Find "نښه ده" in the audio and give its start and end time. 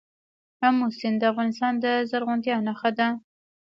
2.67-3.07